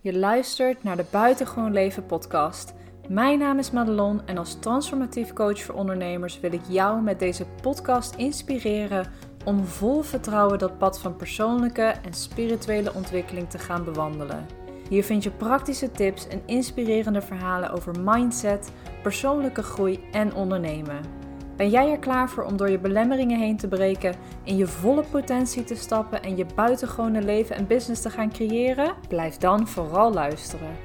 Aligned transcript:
Je 0.00 0.18
luistert 0.18 0.82
naar 0.82 0.96
de 0.96 1.04
Buitengewoon 1.10 1.72
Leven 1.72 2.06
podcast. 2.06 2.74
Mijn 3.08 3.38
naam 3.38 3.58
is 3.58 3.70
Madelon 3.70 4.26
en 4.26 4.38
als 4.38 4.58
transformatief 4.60 5.32
coach 5.32 5.62
voor 5.62 5.74
ondernemers 5.74 6.40
wil 6.40 6.52
ik 6.52 6.60
jou 6.68 7.02
met 7.02 7.18
deze 7.18 7.46
podcast 7.62 8.14
inspireren 8.14 9.12
om 9.44 9.64
vol 9.64 10.02
vertrouwen 10.02 10.58
dat 10.58 10.78
pad 10.78 11.00
van 11.00 11.16
persoonlijke 11.16 11.82
en 11.82 12.12
spirituele 12.12 12.94
ontwikkeling 12.94 13.50
te 13.50 13.58
gaan 13.58 13.84
bewandelen. 13.84 14.46
Hier 14.88 15.04
vind 15.04 15.22
je 15.22 15.30
praktische 15.30 15.90
tips 15.90 16.28
en 16.28 16.42
inspirerende 16.46 17.22
verhalen 17.22 17.70
over 17.70 18.00
mindset, 18.00 18.72
persoonlijke 19.02 19.62
groei 19.62 20.00
en 20.12 20.34
ondernemen. 20.34 21.17
Ben 21.58 21.70
jij 21.70 21.90
er 21.90 21.98
klaar 21.98 22.30
voor 22.30 22.44
om 22.44 22.56
door 22.56 22.70
je 22.70 22.78
belemmeringen 22.78 23.38
heen 23.38 23.56
te 23.56 23.68
breken, 23.68 24.14
in 24.42 24.56
je 24.56 24.66
volle 24.66 25.02
potentie 25.02 25.64
te 25.64 25.74
stappen 25.74 26.22
en 26.22 26.36
je 26.36 26.46
buitengewone 26.54 27.22
leven 27.22 27.56
en 27.56 27.66
business 27.66 28.02
te 28.02 28.10
gaan 28.10 28.32
creëren? 28.32 28.94
Blijf 29.08 29.36
dan 29.36 29.68
vooral 29.68 30.12
luisteren. 30.12 30.76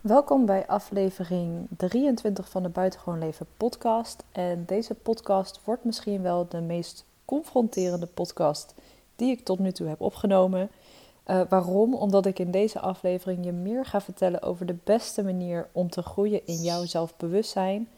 Welkom 0.00 0.46
bij 0.46 0.66
aflevering 0.66 1.66
23 1.76 2.48
van 2.48 2.62
de 2.62 2.68
Buitengewoon 2.68 3.18
Leven 3.18 3.46
podcast. 3.56 4.24
En 4.32 4.64
deze 4.66 4.94
podcast 4.94 5.60
wordt 5.64 5.84
misschien 5.84 6.22
wel 6.22 6.46
de 6.48 6.60
meest 6.60 7.04
confronterende 7.24 8.06
podcast 8.06 8.74
die 9.16 9.30
ik 9.30 9.44
tot 9.44 9.58
nu 9.58 9.72
toe 9.72 9.86
heb 9.88 10.00
opgenomen. 10.00 10.70
Uh, 11.26 11.40
waarom? 11.48 11.94
Omdat 11.94 12.26
ik 12.26 12.38
in 12.38 12.50
deze 12.50 12.80
aflevering 12.80 13.44
je 13.44 13.52
meer 13.52 13.86
ga 13.86 14.00
vertellen 14.00 14.42
over 14.42 14.66
de 14.66 14.76
beste 14.84 15.22
manier 15.22 15.68
om 15.72 15.90
te 15.90 16.02
groeien 16.02 16.46
in 16.46 16.62
jouw 16.62 16.84
zelfbewustzijn. 16.84 17.88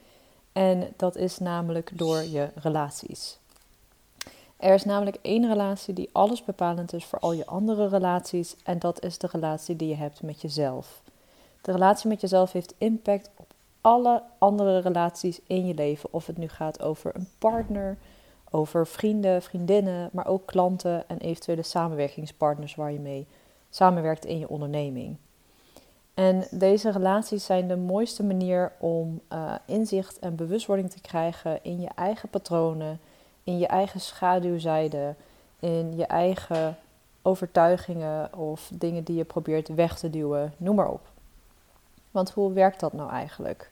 En 0.53 0.93
dat 0.97 1.17
is 1.17 1.39
namelijk 1.39 1.91
door 1.95 2.23
je 2.23 2.49
relaties. 2.55 3.39
Er 4.57 4.75
is 4.75 4.85
namelijk 4.85 5.19
één 5.23 5.49
relatie 5.49 5.95
die 5.95 6.09
alles 6.13 6.45
bepalend 6.45 6.93
is 6.93 7.05
voor 7.05 7.19
al 7.19 7.33
je 7.33 7.47
andere 7.47 7.89
relaties. 7.89 8.57
En 8.65 8.79
dat 8.79 9.03
is 9.05 9.19
de 9.19 9.29
relatie 9.33 9.77
die 9.77 9.89
je 9.89 9.97
hebt 9.97 10.23
met 10.23 10.41
jezelf. 10.41 11.03
De 11.61 11.73
relatie 11.73 12.09
met 12.09 12.21
jezelf 12.21 12.53
heeft 12.53 12.75
impact 12.79 13.31
op 13.37 13.47
alle 13.81 14.23
andere 14.39 14.79
relaties 14.79 15.41
in 15.47 15.67
je 15.67 15.75
leven. 15.75 16.13
Of 16.13 16.27
het 16.27 16.37
nu 16.37 16.49
gaat 16.49 16.83
over 16.83 17.17
een 17.17 17.29
partner, 17.39 17.97
over 18.57 18.87
vrienden, 18.87 19.43
vriendinnen, 19.43 20.09
maar 20.13 20.27
ook 20.27 20.47
klanten 20.47 21.09
en 21.09 21.19
eventuele 21.19 21.63
samenwerkingspartners 21.63 22.75
waar 22.75 22.93
je 22.93 22.99
mee 22.99 23.27
samenwerkt 23.71 24.25
in 24.25 24.39
je 24.39 24.49
onderneming. 24.49 25.17
En 26.15 26.45
deze 26.51 26.91
relaties 26.91 27.45
zijn 27.45 27.69
de 27.69 27.77
mooiste 27.77 28.25
manier 28.25 28.73
om 28.79 29.21
uh, 29.33 29.55
inzicht 29.67 30.19
en 30.19 30.37
bewustwording 30.37 30.91
te 30.91 31.01
krijgen 31.01 31.59
in 31.63 31.81
je 31.81 31.89
eigen 31.95 32.29
patronen, 32.29 33.01
in 33.45 33.59
je 33.59 33.67
eigen 33.67 34.01
schaduwzijde, 34.01 35.15
in 35.61 35.97
je 35.97 36.07
eigen 36.07 36.77
overtuigingen 37.23 38.39
of 38.39 38.71
dingen 38.75 39.05
die 39.05 39.17
je 39.17 39.25
probeert 39.25 39.75
weg 39.75 39.99
te 39.99 40.11
duwen, 40.11 40.53
noem 40.57 40.75
maar 40.75 40.91
op. 40.91 41.07
Want 42.11 42.31
hoe 42.31 42.53
werkt 42.53 42.81
dat 42.81 42.93
nou 42.93 43.11
eigenlijk? 43.11 43.71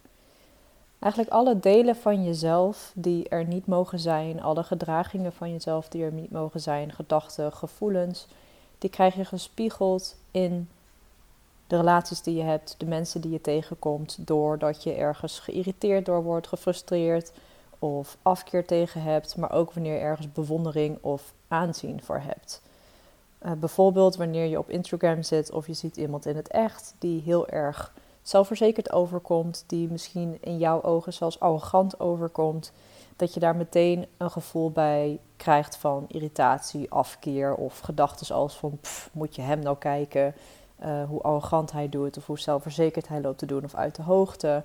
Eigenlijk 1.04 1.34
alle 1.34 1.58
delen 1.58 1.96
van 1.96 2.24
jezelf 2.24 2.92
die 2.94 3.28
er 3.28 3.44
niet 3.44 3.66
mogen 3.66 3.98
zijn, 3.98 4.42
alle 4.42 4.62
gedragingen 4.62 5.32
van 5.32 5.52
jezelf 5.52 5.88
die 5.88 6.04
er 6.04 6.12
niet 6.12 6.30
mogen 6.30 6.60
zijn, 6.60 6.92
gedachten, 6.92 7.52
gevoelens, 7.52 8.26
die 8.78 8.90
krijg 8.90 9.14
je 9.14 9.24
gespiegeld 9.24 10.16
in 10.30 10.68
de 11.66 11.76
relaties 11.76 12.22
die 12.22 12.36
je 12.36 12.42
hebt, 12.42 12.74
de 12.78 12.86
mensen 12.86 13.20
die 13.20 13.30
je 13.30 13.40
tegenkomt, 13.40 14.16
doordat 14.26 14.82
je 14.82 14.92
ergens 14.92 15.38
geïrriteerd 15.38 16.06
door 16.06 16.22
wordt, 16.22 16.46
gefrustreerd 16.46 17.32
of 17.78 18.16
afkeer 18.22 18.66
tegen 18.66 19.02
hebt, 19.02 19.36
maar 19.36 19.52
ook 19.52 19.72
wanneer 19.72 19.94
je 19.94 20.00
ergens 20.00 20.32
bewondering 20.32 20.98
of 21.00 21.32
aanzien 21.48 22.02
voor 22.02 22.20
hebt. 22.20 22.62
Uh, 23.44 23.52
bijvoorbeeld 23.52 24.16
wanneer 24.16 24.46
je 24.46 24.58
op 24.58 24.70
Instagram 24.70 25.22
zit 25.22 25.50
of 25.50 25.66
je 25.66 25.74
ziet 25.74 25.96
iemand 25.96 26.26
in 26.26 26.36
het 26.36 26.48
echt 26.48 26.94
die 26.98 27.22
heel 27.22 27.48
erg 27.48 27.92
zelfverzekerd 28.24 28.92
overkomt, 28.92 29.64
die 29.66 29.90
misschien 29.90 30.38
in 30.40 30.58
jouw 30.58 30.82
ogen 30.82 31.12
zelfs 31.12 31.40
arrogant 31.40 32.00
overkomt, 32.00 32.72
dat 33.16 33.34
je 33.34 33.40
daar 33.40 33.56
meteen 33.56 34.06
een 34.16 34.30
gevoel 34.30 34.70
bij 34.70 35.20
krijgt 35.36 35.76
van 35.76 36.04
irritatie, 36.08 36.90
afkeer 36.90 37.54
of 37.54 37.78
gedachten 37.78 38.34
als 38.34 38.56
van 38.56 38.78
moet 39.12 39.34
je 39.34 39.42
hem 39.42 39.58
nou 39.58 39.76
kijken, 39.78 40.34
uh, 40.82 41.04
hoe 41.08 41.22
arrogant 41.22 41.72
hij 41.72 41.88
doet 41.88 42.16
of 42.16 42.26
hoe 42.26 42.38
zelfverzekerd 42.38 43.08
hij 43.08 43.20
loopt 43.20 43.38
te 43.38 43.46
doen 43.46 43.64
of 43.64 43.74
uit 43.74 43.94
de 43.94 44.02
hoogte. 44.02 44.62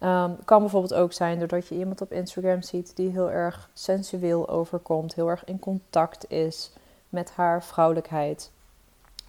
Um, 0.00 0.36
kan 0.44 0.60
bijvoorbeeld 0.60 0.94
ook 0.94 1.12
zijn 1.12 1.38
doordat 1.38 1.68
je 1.68 1.74
iemand 1.74 2.00
op 2.00 2.12
Instagram 2.12 2.62
ziet 2.62 2.96
die 2.96 3.10
heel 3.10 3.30
erg 3.30 3.70
sensueel 3.72 4.48
overkomt, 4.48 5.14
heel 5.14 5.28
erg 5.28 5.44
in 5.44 5.58
contact 5.58 6.30
is 6.30 6.70
met 7.08 7.30
haar 7.30 7.62
vrouwelijkheid. 7.62 8.50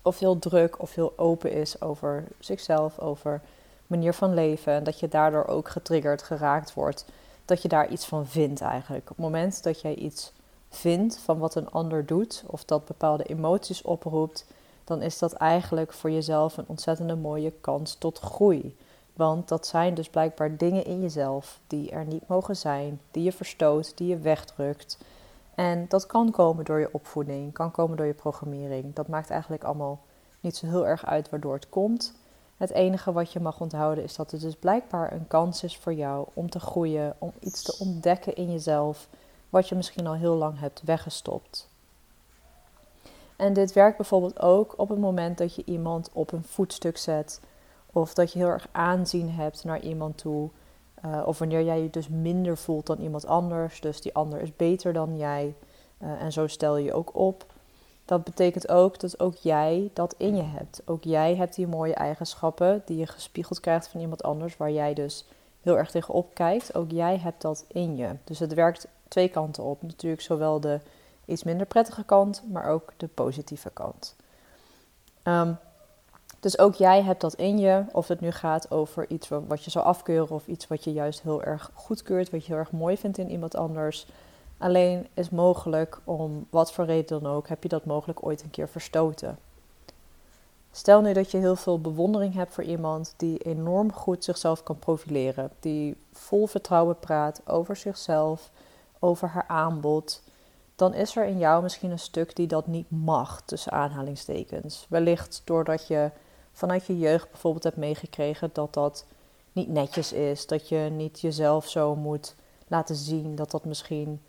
Of 0.02 0.20
heel 0.20 0.40
druk 0.40 0.82
of 0.82 0.96
heel 0.96 1.14
open 1.16 1.52
is 1.52 1.82
over 1.82 2.24
zichzelf, 2.40 3.00
over 3.00 3.42
manier 3.90 4.14
van 4.14 4.34
leven. 4.34 4.74
En 4.74 4.84
dat 4.84 5.00
je 5.00 5.08
daardoor 5.08 5.46
ook 5.46 5.70
getriggerd, 5.70 6.22
geraakt 6.22 6.74
wordt. 6.74 7.06
Dat 7.46 7.62
je 7.62 7.68
daar 7.68 7.90
iets 7.90 8.06
van 8.06 8.28
vindt 8.28 8.62
eigenlijk. 8.62 9.10
Op 9.10 9.16
het 9.16 9.26
moment 9.26 9.64
dat 9.64 9.82
jij 9.82 9.96
iets 9.96 10.34
vindt 10.70 11.18
van 11.18 11.38
wat 11.38 11.56
een 11.56 11.72
ander 11.72 12.06
doet, 12.06 12.44
of 12.48 12.66
dat 12.66 12.86
bepaalde 12.86 13.24
emoties 13.24 13.82
oproept, 13.82 14.46
dan 14.84 15.02
is 15.02 15.20
dat 15.20 15.34
eigenlijk 15.34 15.94
voor 15.94 16.12
jezelf 16.12 16.58
een 16.58 16.68
ontzettende 16.68 17.16
mooie 17.16 17.54
kans 17.62 17.96
tot 17.96 18.20
groei. 18.20 18.78
Want 19.14 19.48
dat 19.48 19.68
zijn 19.68 19.94
dus 19.94 20.10
blijkbaar 20.10 20.58
dingen 20.58 20.86
in 20.86 21.02
jezelf 21.02 21.60
die 21.68 21.92
er 21.92 22.06
niet 22.06 22.28
mogen 22.28 22.56
zijn, 22.56 23.00
die 23.12 23.24
je 23.24 23.32
verstoot, 23.32 23.98
die 23.98 24.08
je 24.08 24.18
wegdrukt. 24.18 24.98
En 25.56 25.86
dat 25.88 26.06
kan 26.06 26.32
komen 26.32 26.66
door 26.66 26.80
je 26.80 26.94
opvoeding, 26.94 27.54
kan 27.54 27.72
komen 27.72 27.98
door 27.98 28.06
je 28.06 28.14
programmering. 28.14 28.96
Dat 28.96 29.08
maakt 29.08 29.30
eigenlijk 29.30 29.64
allemaal 29.64 30.00
niet 30.40 30.58
zo 30.58 30.66
heel 30.66 30.88
erg 30.88 31.06
uit 31.06 31.30
waardoor 31.30 31.54
het 31.54 31.70
komt. 31.70 32.14
Het 32.60 32.72
enige 32.72 33.12
wat 33.12 33.34
je 33.34 33.40
mag 33.40 33.60
onthouden 33.60 34.04
is 34.04 34.16
dat 34.16 34.32
het 34.32 34.42
dus 34.42 34.56
blijkbaar 34.56 35.12
een 35.12 35.28
kans 35.28 35.64
is 35.64 35.78
voor 35.78 35.94
jou 35.94 36.28
om 36.34 36.50
te 36.50 36.60
groeien, 36.60 37.16
om 37.18 37.32
iets 37.40 37.62
te 37.64 37.76
ontdekken 37.80 38.36
in 38.36 38.52
jezelf, 38.52 39.08
wat 39.50 39.70
je 39.70 39.76
misschien 39.76 40.08
al 40.08 40.14
heel 40.14 40.36
lang 40.36 40.60
hebt 40.60 40.82
weggestopt. 40.86 41.70
En 43.36 43.54
dit 43.54 43.74
werkt 43.74 43.98
bijvoorbeeld 43.98 44.40
ook 44.40 44.74
op 44.78 44.90
het 44.90 45.00
moment 45.00 45.38
dat 45.38 45.56
je 45.56 45.64
iemand 45.66 46.10
op 46.14 46.32
een 46.32 46.44
voetstuk 46.44 46.98
zet, 46.98 47.42
of 47.86 48.14
dat 48.14 48.34
je 48.34 48.40
heel 48.40 48.48
erg 48.48 48.68
aanzien 48.72 49.30
hebt 49.30 49.64
naar 49.64 49.80
iemand 49.80 50.18
toe, 50.18 50.50
uh, 51.06 51.22
of 51.26 51.40
wanneer 51.40 51.64
jij 51.64 51.82
je 51.82 51.90
dus 51.90 52.08
minder 52.08 52.58
voelt 52.58 52.86
dan 52.86 53.00
iemand 53.00 53.26
anders, 53.26 53.82
dus 53.82 54.02
die 54.02 54.14
ander 54.14 54.42
is 54.42 54.56
beter 54.56 54.94
dan 54.94 55.18
jij, 55.18 55.56
uh, 56.00 56.22
en 56.22 56.32
zo 56.32 56.48
stel 56.48 56.78
je 56.78 56.84
je 56.84 56.94
ook 56.94 57.16
op 57.16 57.46
dat 58.10 58.24
betekent 58.24 58.70
ook 58.70 59.00
dat 59.00 59.20
ook 59.20 59.36
jij 59.36 59.90
dat 59.94 60.16
in 60.18 60.36
je 60.36 60.44
hebt. 60.44 60.82
Ook 60.86 61.04
jij 61.04 61.36
hebt 61.36 61.56
die 61.56 61.68
mooie 61.68 61.94
eigenschappen 61.94 62.82
die 62.86 62.98
je 62.98 63.08
gespiegeld 63.08 63.60
krijgt 63.60 63.88
van 63.88 64.02
iemand 64.02 64.24
anders, 64.24 64.58
waar 64.58 64.72
jij 64.72 64.94
dus 64.94 65.26
heel 65.62 65.78
erg 65.78 65.92
tegenop 65.92 66.34
kijkt. 66.34 66.76
Ook 66.76 66.92
jij 66.92 67.18
hebt 67.18 67.42
dat 67.42 67.66
in 67.68 67.96
je. 67.96 68.10
Dus 68.24 68.40
het 68.40 68.54
werkt 68.54 68.88
twee 69.08 69.28
kanten 69.28 69.64
op. 69.64 69.82
Natuurlijk 69.82 70.22
zowel 70.22 70.60
de 70.60 70.80
iets 71.26 71.44
minder 71.44 71.66
prettige 71.66 72.04
kant, 72.04 72.44
maar 72.52 72.66
ook 72.66 72.94
de 72.98 73.08
positieve 73.08 73.70
kant. 73.74 74.16
Um, 75.24 75.58
dus 76.40 76.60
ook 76.60 76.74
jij 76.74 77.02
hebt 77.04 77.22
dat 77.22 77.34
in 77.34 77.58
je, 77.58 77.84
of 77.92 78.08
het 78.08 78.20
nu 78.20 78.32
gaat 78.32 78.72
over 78.72 79.10
iets 79.10 79.30
wat 79.30 79.64
je 79.64 79.72
zou 79.72 79.86
afkeuren 79.86 80.36
of 80.36 80.48
iets 80.48 80.68
wat 80.68 80.84
je 80.84 80.94
juist 80.94 81.22
heel 81.22 81.44
erg 81.44 81.72
goedkeurt, 81.74 82.30
wat 82.30 82.46
je 82.46 82.52
heel 82.52 82.62
erg 82.62 82.72
mooi 82.72 82.98
vindt 82.98 83.18
in 83.18 83.32
iemand 83.32 83.56
anders. 83.56 84.08
Alleen 84.60 85.08
is 85.14 85.30
mogelijk 85.30 86.00
om 86.04 86.48
wat 86.50 86.74
voor 86.74 86.86
reden 86.86 87.22
dan 87.22 87.32
ook, 87.32 87.48
heb 87.48 87.64
je 87.64 87.70
dat 87.70 87.86
mogelijk 87.86 88.26
ooit 88.26 88.44
een 88.44 88.50
keer 88.50 88.70
verstoten. 88.70 89.40
Stel 90.72 91.02
nu 91.02 91.14
dat 91.14 91.32
je 91.32 91.38
heel 91.38 91.56
veel 91.56 91.82
bewondering 91.82 92.34
hebt 92.34 92.54
voor 92.54 92.64
iemand 92.64 93.14
die 93.18 93.38
enorm 93.38 93.94
goed 93.94 94.24
zichzelf 94.24 94.64
kan 94.64 94.80
profileren, 94.80 95.52
die 95.60 95.98
vol 96.12 96.48
vertrouwen 96.48 97.00
praat 97.00 97.42
over 97.48 97.76
zichzelf, 97.76 98.52
over 99.00 99.28
haar 99.28 99.48
aanbod, 99.48 100.22
dan 100.76 100.94
is 100.94 101.16
er 101.16 101.26
in 101.26 101.38
jou 101.38 101.64
misschien 101.64 101.92
een 101.92 102.00
stuk 102.00 102.36
die 102.36 102.48
dat 102.48 102.68
niet 102.68 102.92
mag, 102.92 103.42
tussen 103.42 103.72
aanhalingstekens. 103.72 104.86
Wellicht 104.90 105.42
doordat 105.44 105.88
je 105.88 106.12
vanuit 106.52 106.86
je 106.86 106.98
jeugd 106.98 107.32
bijvoorbeeld 107.32 107.64
hebt 107.64 107.78
meegekregen 107.78 108.50
dat 108.54 108.74
dat 108.74 109.06
niet 109.52 109.70
netjes 109.70 110.14
is, 110.14 110.48
dat 110.48 110.70
je 110.70 110.78
niet 110.78 111.20
jezelf 111.20 111.68
zo 111.68 111.96
moet 111.96 112.36
laten 112.68 112.96
zien, 112.96 113.36
dat 113.36 113.52
dat 113.52 113.66
misschien 113.66 114.22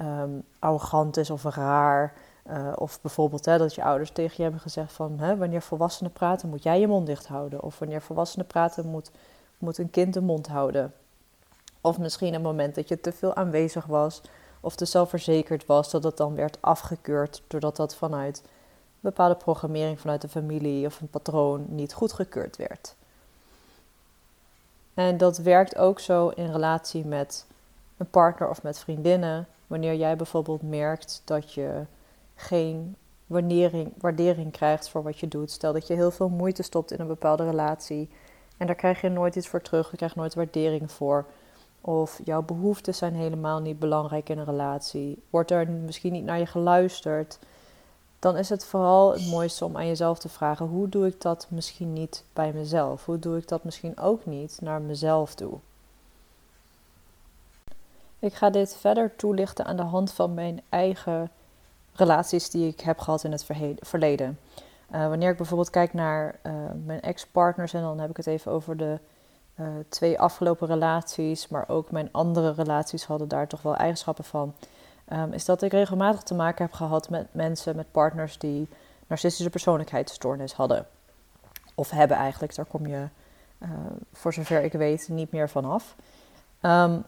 um, 0.00 0.42
arrogant 0.58 1.16
is 1.16 1.30
of 1.30 1.44
raar. 1.44 2.12
Uh, 2.50 2.72
of 2.74 3.00
bijvoorbeeld 3.00 3.44
hè, 3.44 3.58
dat 3.58 3.74
je 3.74 3.84
ouders 3.84 4.10
tegen 4.10 4.34
je 4.36 4.42
hebben 4.42 4.60
gezegd 4.60 4.92
van 4.92 5.18
hè, 5.18 5.36
wanneer 5.36 5.62
volwassenen 5.62 6.12
praten 6.12 6.48
moet 6.48 6.62
jij 6.62 6.80
je 6.80 6.86
mond 6.86 7.06
dicht 7.06 7.26
houden. 7.26 7.62
Of 7.62 7.78
wanneer 7.78 8.02
volwassenen 8.02 8.46
praten 8.46 8.86
moet, 8.86 9.10
moet 9.58 9.78
een 9.78 9.90
kind 9.90 10.14
de 10.14 10.20
mond 10.20 10.46
houden. 10.46 10.94
Of 11.80 11.98
misschien 11.98 12.34
een 12.34 12.42
moment 12.42 12.74
dat 12.74 12.88
je 12.88 13.00
te 13.00 13.12
veel 13.12 13.34
aanwezig 13.34 13.86
was 13.86 14.20
of 14.60 14.76
te 14.76 14.84
zelfverzekerd 14.84 15.66
was, 15.66 15.90
dat 15.90 16.04
het 16.04 16.16
dan 16.16 16.34
werd 16.34 16.58
afgekeurd 16.60 17.42
doordat 17.46 17.76
dat 17.76 17.94
vanuit 17.94 18.42
bepaalde 19.00 19.34
programmering 19.34 20.00
vanuit 20.00 20.20
de 20.20 20.28
familie 20.28 20.86
of 20.86 21.00
een 21.00 21.08
patroon 21.08 21.64
niet 21.68 21.92
goedgekeurd 21.92 22.56
werd. 22.56 22.94
En 24.94 25.16
dat 25.16 25.38
werkt 25.38 25.76
ook 25.76 26.00
zo 26.00 26.28
in 26.28 26.52
relatie 26.52 27.04
met 27.06 27.46
een 27.96 28.10
partner 28.10 28.48
of 28.48 28.62
met 28.62 28.78
vriendinnen. 28.78 29.46
Wanneer 29.70 29.94
jij 29.94 30.16
bijvoorbeeld 30.16 30.62
merkt 30.62 31.22
dat 31.24 31.52
je 31.52 31.86
geen 32.34 32.96
waardering, 33.26 33.92
waardering 33.98 34.52
krijgt 34.52 34.88
voor 34.88 35.02
wat 35.02 35.18
je 35.18 35.28
doet. 35.28 35.50
Stel 35.50 35.72
dat 35.72 35.86
je 35.86 35.94
heel 35.94 36.10
veel 36.10 36.28
moeite 36.28 36.62
stopt 36.62 36.92
in 36.92 37.00
een 37.00 37.06
bepaalde 37.06 37.44
relatie 37.44 38.08
en 38.56 38.66
daar 38.66 38.76
krijg 38.76 39.00
je 39.00 39.08
nooit 39.08 39.36
iets 39.36 39.48
voor 39.48 39.62
terug, 39.62 39.90
je 39.90 39.96
krijgt 39.96 40.16
nooit 40.16 40.34
waardering 40.34 40.92
voor. 40.92 41.26
Of 41.80 42.20
jouw 42.24 42.42
behoeften 42.42 42.94
zijn 42.94 43.14
helemaal 43.14 43.60
niet 43.60 43.78
belangrijk 43.78 44.28
in 44.28 44.38
een 44.38 44.44
relatie. 44.44 45.22
Wordt 45.30 45.50
er 45.50 45.68
misschien 45.68 46.12
niet 46.12 46.24
naar 46.24 46.38
je 46.38 46.46
geluisterd? 46.46 47.38
Dan 48.18 48.36
is 48.36 48.48
het 48.48 48.64
vooral 48.64 49.12
het 49.12 49.26
mooiste 49.26 49.64
om 49.64 49.76
aan 49.76 49.86
jezelf 49.86 50.18
te 50.18 50.28
vragen: 50.28 50.66
hoe 50.66 50.88
doe 50.88 51.06
ik 51.06 51.20
dat 51.20 51.46
misschien 51.50 51.92
niet 51.92 52.24
bij 52.32 52.52
mezelf? 52.52 53.04
Hoe 53.04 53.18
doe 53.18 53.36
ik 53.36 53.48
dat 53.48 53.64
misschien 53.64 53.98
ook 53.98 54.26
niet 54.26 54.58
naar 54.60 54.82
mezelf 54.82 55.34
toe? 55.34 55.58
Ik 58.20 58.34
ga 58.34 58.50
dit 58.50 58.76
verder 58.76 59.16
toelichten 59.16 59.64
aan 59.64 59.76
de 59.76 59.82
hand 59.82 60.12
van 60.12 60.34
mijn 60.34 60.60
eigen 60.68 61.30
relaties 61.92 62.50
die 62.50 62.68
ik 62.68 62.80
heb 62.80 62.98
gehad 62.98 63.24
in 63.24 63.32
het 63.32 63.46
verleden. 63.80 64.38
Uh, 64.94 65.08
wanneer 65.08 65.30
ik 65.30 65.36
bijvoorbeeld 65.36 65.70
kijk 65.70 65.92
naar 65.92 66.38
uh, 66.42 66.52
mijn 66.84 67.00
ex-partners, 67.00 67.72
en 67.72 67.80
dan 67.80 67.98
heb 67.98 68.10
ik 68.10 68.16
het 68.16 68.26
even 68.26 68.52
over 68.52 68.76
de 68.76 68.98
uh, 69.60 69.66
twee 69.88 70.20
afgelopen 70.20 70.66
relaties, 70.66 71.48
maar 71.48 71.68
ook 71.68 71.90
mijn 71.90 72.08
andere 72.12 72.52
relaties 72.52 73.04
hadden 73.04 73.28
daar 73.28 73.46
toch 73.46 73.62
wel 73.62 73.76
eigenschappen 73.76 74.24
van. 74.24 74.54
Um, 75.12 75.32
is 75.32 75.44
dat 75.44 75.62
ik 75.62 75.72
regelmatig 75.72 76.22
te 76.22 76.34
maken 76.34 76.64
heb 76.64 76.74
gehad 76.74 77.10
met 77.10 77.34
mensen, 77.34 77.76
met 77.76 77.92
partners 77.92 78.38
die 78.38 78.68
narcistische 79.06 79.50
persoonlijkheidsstoornis 79.50 80.52
hadden. 80.52 80.86
Of 81.74 81.90
hebben 81.90 82.16
eigenlijk, 82.16 82.54
daar 82.54 82.64
kom 82.64 82.86
je 82.86 83.08
voor 84.12 84.32
zover 84.32 84.62
ik 84.62 84.72
weet 84.72 85.08
niet 85.08 85.32
meer 85.32 85.48
vanaf. 85.48 85.96
Um, 86.62 87.04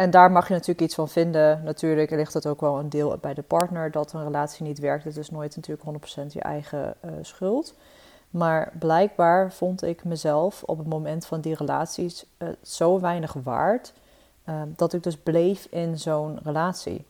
en 0.00 0.10
daar 0.10 0.30
mag 0.30 0.48
je 0.48 0.52
natuurlijk 0.52 0.80
iets 0.80 0.94
van 0.94 1.08
vinden. 1.08 1.62
Natuurlijk 1.64 2.10
ligt 2.10 2.34
het 2.34 2.46
ook 2.46 2.60
wel 2.60 2.78
een 2.78 2.88
deel 2.88 3.18
bij 3.20 3.34
de 3.34 3.42
partner 3.42 3.90
dat 3.90 4.12
een 4.12 4.24
relatie 4.24 4.64
niet 4.64 4.78
werkt. 4.78 5.04
Het 5.04 5.16
is 5.16 5.30
nooit 5.30 5.56
natuurlijk 5.56 6.04
100% 6.26 6.26
je 6.32 6.40
eigen 6.40 6.94
uh, 7.04 7.10
schuld. 7.22 7.74
Maar 8.30 8.72
blijkbaar 8.78 9.52
vond 9.52 9.82
ik 9.82 10.04
mezelf 10.04 10.62
op 10.62 10.78
het 10.78 10.86
moment 10.86 11.26
van 11.26 11.40
die 11.40 11.54
relaties 11.54 12.24
uh, 12.38 12.48
zo 12.62 13.00
weinig 13.00 13.32
waard. 13.32 13.92
Uh, 14.48 14.62
dat 14.76 14.92
ik 14.92 15.02
dus 15.02 15.16
bleef 15.16 15.66
in 15.70 15.98
zo'n 15.98 16.38
relatie. 16.42 17.04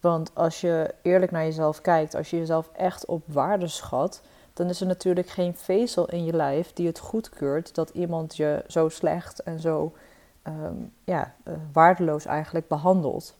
Want 0.00 0.30
als 0.34 0.60
je 0.60 0.94
eerlijk 1.02 1.32
naar 1.32 1.44
jezelf 1.44 1.80
kijkt, 1.80 2.14
als 2.14 2.30
je 2.30 2.38
jezelf 2.38 2.70
echt 2.72 3.06
op 3.06 3.22
waarde 3.26 3.68
schat, 3.68 4.22
dan 4.52 4.68
is 4.68 4.80
er 4.80 4.86
natuurlijk 4.86 5.28
geen 5.28 5.56
vezel 5.56 6.08
in 6.08 6.24
je 6.24 6.32
lijf 6.32 6.72
die 6.72 6.86
het 6.86 6.98
goedkeurt 6.98 7.74
dat 7.74 7.90
iemand 7.90 8.36
je 8.36 8.64
zo 8.66 8.88
slecht 8.88 9.42
en 9.42 9.60
zo 9.60 9.92
Ehm, 10.46 10.74
ja, 11.04 11.34
uh, 11.44 11.54
waardeloos 11.72 12.24
eigenlijk 12.24 12.68
behandeld. 12.68 13.34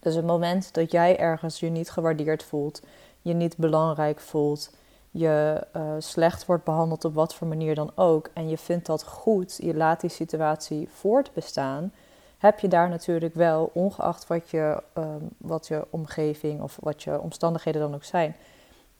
Dus 0.00 0.14
het 0.14 0.26
moment 0.26 0.74
dat 0.74 0.90
jij 0.90 1.18
ergens 1.18 1.60
je 1.60 1.68
niet 1.68 1.90
gewaardeerd 1.90 2.42
voelt, 2.42 2.82
je 3.22 3.34
niet 3.34 3.56
belangrijk 3.56 4.20
voelt, 4.20 4.74
je 5.10 5.66
uh, 5.76 5.82
slecht 5.98 6.46
wordt 6.46 6.64
behandeld 6.64 7.04
op 7.04 7.14
wat 7.14 7.34
voor 7.34 7.46
manier 7.46 7.74
dan 7.74 7.92
ook, 7.94 8.30
en 8.34 8.48
je 8.48 8.58
vindt 8.58 8.86
dat 8.86 9.04
goed, 9.04 9.58
je 9.62 9.74
laat 9.74 10.00
die 10.00 10.10
situatie 10.10 10.88
voortbestaan, 10.92 11.92
heb 12.38 12.60
je 12.60 12.68
daar 12.68 12.88
natuurlijk 12.88 13.34
wel, 13.34 13.70
ongeacht 13.72 14.26
wat 14.26 14.50
je, 14.50 14.82
um, 14.98 15.28
wat 15.36 15.66
je 15.66 15.86
omgeving 15.90 16.62
of 16.62 16.78
wat 16.80 17.02
je 17.02 17.20
omstandigheden 17.20 17.80
dan 17.80 17.94
ook 17.94 18.04
zijn, 18.04 18.36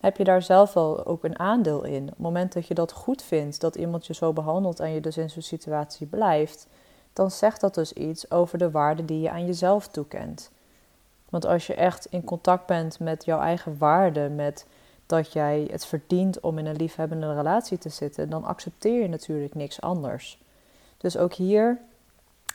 heb 0.01 0.17
je 0.17 0.25
daar 0.25 0.43
zelf 0.43 0.73
wel 0.73 1.07
ook 1.07 1.25
een 1.25 1.39
aandeel 1.39 1.85
in. 1.85 2.03
Op 2.03 2.09
het 2.09 2.19
moment 2.19 2.53
dat 2.53 2.67
je 2.67 2.75
dat 2.75 2.93
goed 2.93 3.23
vindt, 3.23 3.61
dat 3.61 3.77
iemand 3.77 4.07
je 4.07 4.15
zo 4.15 4.33
behandelt 4.33 4.81
en 4.81 4.91
je 4.91 5.01
dus 5.01 5.17
in 5.17 5.31
zo'n 5.31 5.43
situatie 5.43 6.07
blijft, 6.07 6.67
dan 7.13 7.31
zegt 7.31 7.61
dat 7.61 7.75
dus 7.75 7.93
iets 7.93 8.31
over 8.31 8.59
de 8.59 8.71
waarde 8.71 9.05
die 9.05 9.21
je 9.21 9.31
aan 9.31 9.47
jezelf 9.47 9.89
toekent. 9.89 10.51
Want 11.29 11.47
als 11.47 11.67
je 11.67 11.75
echt 11.75 12.07
in 12.07 12.25
contact 12.25 12.67
bent 12.67 12.99
met 12.99 13.25
jouw 13.25 13.41
eigen 13.41 13.79
waarde, 13.79 14.29
met 14.29 14.67
dat 15.07 15.33
jij 15.33 15.69
het 15.71 15.87
verdient 15.87 16.41
om 16.41 16.59
in 16.59 16.67
een 16.67 16.77
liefhebbende 16.77 17.35
relatie 17.35 17.79
te 17.79 17.89
zitten, 17.89 18.31
dan 18.31 18.45
accepteer 18.45 19.03
je 19.03 19.09
natuurlijk 19.09 19.55
niks 19.55 19.81
anders. 19.81 20.43
Dus 20.97 21.17
ook 21.17 21.33
hier, 21.33 21.79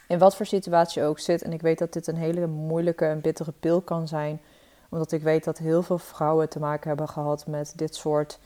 in 0.07 0.19
wat 0.19 0.36
voor 0.36 0.46
situatie 0.46 1.01
je 1.01 1.08
ook 1.08 1.19
zit, 1.19 1.42
en 1.42 1.54
ik 1.54 1.62
weet 1.62 1.80
dat 1.80 1.94
dit 1.94 2.08
een 2.08 2.16
hele 2.16 2.48
moeilijke 2.48 3.06
en 3.06 3.22
bittere 3.22 3.54
pil 3.60 3.81
kan 3.81 4.08
zijn, 4.08 4.42
omdat 4.90 5.12
ik 5.12 5.22
weet 5.22 5.44
dat 5.44 5.58
heel 5.58 5.84
veel 5.84 5.98
vrouwen 5.98 6.50
te 6.50 6.60
maken 6.60 6.88
hebben 6.88 7.10
gehad 7.10 7.48
met 7.48 7.74
dit 7.75 7.96
soort 7.96 8.40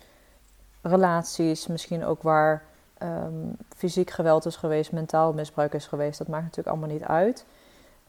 relaties, 0.82 1.68
misschien 1.68 2.06
ook 2.06 2.22
waar 2.22 2.64
um, 3.04 3.56
fysiek 3.76 4.10
geweld 4.10 4.46
is 4.46 4.56
geweest, 4.56 4.92
mentaal 4.92 5.34
misbruik 5.34 5.74
is 5.74 5.88
geweest, 5.88 6.18
dat 6.18 6.28
maakt 6.28 6.44
natuurlijk 6.44 6.68
allemaal 6.68 6.96
niet 6.96 7.04
uit. 7.04 7.46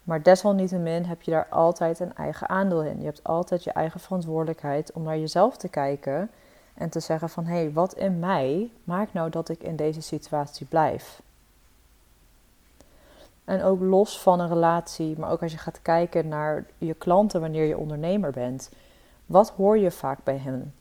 Maar 0.03 0.23
desalniettemin 0.23 1.05
heb 1.05 1.23
je 1.23 1.31
daar 1.31 1.47
altijd 1.51 2.01
een 2.01 2.15
eigen 2.15 2.49
aandeel 2.49 2.83
in. 2.83 2.99
Je 2.99 3.05
hebt 3.05 3.25
altijd 3.25 3.65
je 3.65 3.73
eigen 3.73 4.01
verantwoordelijkheid 4.01 4.93
om 4.93 5.03
naar 5.03 5.19
jezelf 5.19 5.57
te 5.57 5.69
kijken 5.69 6.31
en 6.75 6.89
te 6.89 7.01
zeggen 7.01 7.29
van 7.29 7.45
hé, 7.45 7.55
hey, 7.55 7.73
wat 7.73 7.95
in 7.95 8.19
mij 8.19 8.71
maakt 8.85 9.13
nou 9.13 9.31
dat 9.31 9.49
ik 9.49 9.63
in 9.63 9.77
deze 9.77 10.01
situatie 10.01 10.67
blijf? 10.67 11.23
En 13.45 13.63
ook 13.63 13.81
los 13.81 14.21
van 14.21 14.41
een 14.41 14.49
relatie, 14.49 15.19
maar 15.19 15.31
ook 15.31 15.43
als 15.43 15.53
je 15.53 15.59
gaat 15.59 15.83
kijken 15.83 16.29
naar 16.29 16.67
je 16.79 16.95
klanten 16.95 17.41
wanneer 17.41 17.65
je 17.65 17.79
ondernemer 17.79 18.31
bent. 18.31 18.71
Wat 19.27 19.51
hoor 19.51 19.79
je 19.79 19.91
vaak 19.91 20.19
bij 20.25 20.37
hen? 20.39 20.75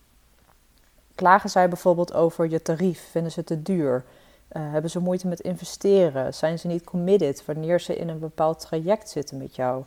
Klagen 1.20 1.50
zij 1.50 1.70
bijvoorbeeld 1.70 2.14
over 2.14 2.50
je 2.50 2.62
tarief? 2.62 3.10
Vinden 3.12 3.32
ze 3.32 3.44
te 3.44 3.62
duur? 3.62 4.04
Uh, 4.52 4.72
hebben 4.72 4.92
ze 4.92 5.00
moeite 5.00 5.28
met 5.28 5.40
investeren? 5.40 6.34
Zijn 6.34 6.60
ze 6.60 6.68
niet 6.68 6.84
committed 6.84 7.46
wanneer 7.46 7.80
ze 7.80 7.96
in 7.96 8.10
een 8.10 8.20
bepaald 8.20 8.60
traject 8.60 9.10
zitten 9.10 9.38
met 9.38 9.56
jou? 9.56 9.84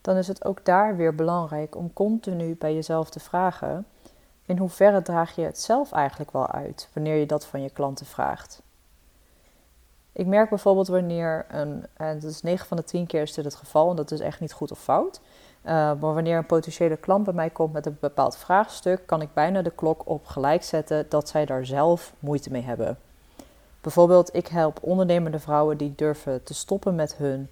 Dan 0.00 0.16
is 0.16 0.28
het 0.28 0.44
ook 0.44 0.64
daar 0.64 0.96
weer 0.96 1.14
belangrijk 1.14 1.76
om 1.76 1.92
continu 1.92 2.56
bij 2.56 2.74
jezelf 2.74 3.10
te 3.10 3.20
vragen: 3.20 3.86
in 4.46 4.58
hoeverre 4.58 5.02
draag 5.02 5.34
je 5.34 5.42
het 5.42 5.58
zelf 5.58 5.92
eigenlijk 5.92 6.30
wel 6.30 6.50
uit 6.50 6.88
wanneer 6.92 7.16
je 7.16 7.26
dat 7.26 7.46
van 7.46 7.62
je 7.62 7.70
klanten 7.70 8.06
vraagt? 8.06 8.62
Ik 10.12 10.26
merk 10.26 10.48
bijvoorbeeld 10.48 10.88
wanneer 10.88 11.46
een, 11.48 11.86
en 11.96 12.20
dat 12.20 12.30
is 12.30 12.42
9 12.42 12.66
van 12.66 12.76
de 12.76 12.84
10 12.84 13.06
keer 13.06 13.22
is 13.22 13.34
dit 13.34 13.44
het 13.44 13.54
geval, 13.54 13.90
en 13.90 13.96
dat 13.96 14.10
is 14.10 14.20
echt 14.20 14.40
niet 14.40 14.52
goed 14.52 14.70
of 14.70 14.80
fout. 14.80 15.20
Uh, 15.64 15.72
maar 15.72 16.14
wanneer 16.14 16.36
een 16.36 16.46
potentiële 16.46 16.96
klant 16.96 17.24
bij 17.24 17.34
mij 17.34 17.50
komt 17.50 17.72
met 17.72 17.86
een 17.86 17.96
bepaald 18.00 18.36
vraagstuk, 18.36 19.02
kan 19.06 19.22
ik 19.22 19.34
bijna 19.34 19.62
de 19.62 19.70
klok 19.70 20.08
op 20.08 20.26
gelijk 20.26 20.62
zetten 20.62 21.06
dat 21.08 21.28
zij 21.28 21.44
daar 21.44 21.66
zelf 21.66 22.12
moeite 22.18 22.50
mee 22.50 22.62
hebben. 22.62 22.98
Bijvoorbeeld, 23.80 24.34
ik 24.34 24.46
help 24.46 24.78
ondernemende 24.82 25.38
vrouwen 25.38 25.76
die 25.76 25.92
durven 25.96 26.42
te 26.42 26.54
stoppen 26.54 26.94
met 26.94 27.16
hun 27.16 27.48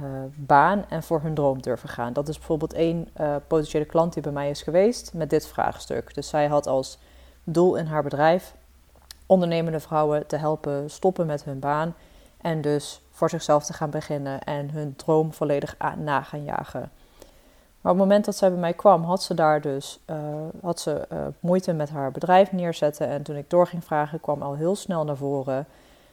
uh, 0.00 0.06
baan 0.34 0.84
en 0.88 1.02
voor 1.02 1.20
hun 1.20 1.34
droom 1.34 1.62
durven 1.62 1.88
gaan. 1.88 2.12
Dat 2.12 2.28
is 2.28 2.36
bijvoorbeeld 2.36 2.72
één 2.72 3.08
uh, 3.20 3.36
potentiële 3.46 3.84
klant 3.84 4.12
die 4.12 4.22
bij 4.22 4.32
mij 4.32 4.50
is 4.50 4.62
geweest 4.62 5.14
met 5.14 5.30
dit 5.30 5.46
vraagstuk. 5.46 6.14
Dus 6.14 6.28
zij 6.28 6.46
had 6.46 6.66
als 6.66 6.98
doel 7.44 7.76
in 7.76 7.86
haar 7.86 8.02
bedrijf 8.02 8.54
ondernemende 9.26 9.80
vrouwen 9.80 10.26
te 10.26 10.36
helpen 10.36 10.90
stoppen 10.90 11.26
met 11.26 11.44
hun 11.44 11.58
baan 11.58 11.94
en 12.40 12.60
dus 12.60 13.02
voor 13.10 13.30
zichzelf 13.30 13.64
te 13.64 13.72
gaan 13.72 13.90
beginnen 13.90 14.42
en 14.42 14.70
hun 14.70 14.96
droom 14.96 15.32
volledig 15.32 15.76
na 15.96 16.22
gaan 16.22 16.44
jagen. 16.44 16.90
Maar 17.80 17.92
op 17.92 17.98
het 17.98 18.08
moment 18.08 18.24
dat 18.24 18.36
zij 18.36 18.50
bij 18.50 18.58
mij 18.58 18.72
kwam, 18.72 19.02
had 19.04 19.22
ze 19.22 19.34
daar 19.34 19.60
dus 19.60 20.00
uh, 20.10 20.16
had 20.62 20.80
ze, 20.80 21.06
uh, 21.12 21.18
moeite 21.40 21.72
met 21.72 21.90
haar 21.90 22.10
bedrijf 22.10 22.52
neerzetten. 22.52 23.08
En 23.08 23.22
toen 23.22 23.36
ik 23.36 23.50
door 23.50 23.66
ging 23.66 23.84
vragen, 23.84 24.20
kwam 24.20 24.42
al 24.42 24.54
heel 24.54 24.76
snel 24.76 25.04
naar 25.04 25.16
voren 25.16 25.66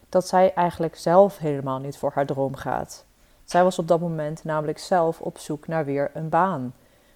dat 0.10 0.28
zij 0.28 0.54
eigenlijk 0.54 0.96
zelf 0.96 1.38
helemaal 1.38 1.80
niet 1.80 1.98
voor 1.98 2.12
haar 2.14 2.26
droom 2.26 2.56
gaat. 2.56 3.06
Zij 3.44 3.64
was 3.64 3.80
op 3.80 3.88
dat 3.88 4.00
moment 4.00 4.44
namelijk 4.44 4.78
zelf 4.78 5.22
op 5.22 5.38
zoek 5.38 5.68
naar 5.68 5.86
weer 5.86 6.12
een 6.14 6.30
baan. 6.30 6.74